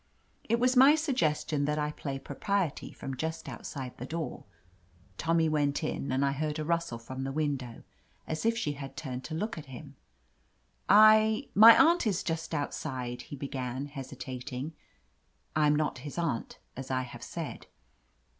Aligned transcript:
It 0.45 0.59
was 0.59 0.75
my 0.75 0.95
suggestion 0.95 1.65
that 1.65 1.77
I 1.77 1.91
play 1.91 2.17
propriety 2.17 2.91
from 2.91 3.15
just 3.15 3.47
outside 3.47 3.95
the 3.99 4.05
door. 4.07 4.45
Tommy 5.19 5.47
went 5.47 5.83
in, 5.83 6.11
and 6.11 6.25
I 6.25 6.31
heard 6.31 6.57
a 6.57 6.65
rustle 6.65 6.97
from 6.97 7.23
the 7.23 7.31
window, 7.31 7.83
as 8.25 8.43
if 8.43 8.57
she 8.57 8.71
had 8.71 8.97
turned 8.97 9.23
to 9.25 9.35
look 9.35 9.59
at 9.59 9.67
him. 9.67 9.95
"I— 10.89 11.43
^my 11.55 11.79
aimt 11.79 12.07
is 12.07 12.23
just 12.23 12.55
outside," 12.55 13.21
he 13.29 13.35
began, 13.35 13.89
hesi 13.89 14.17
tating. 14.17 14.71
I 15.55 15.67
am 15.67 15.75
not 15.75 15.99
his 15.99 16.17
aunt, 16.17 16.57
as 16.75 16.89
I 16.89 17.03
have 17.03 17.21
said. 17.21 17.67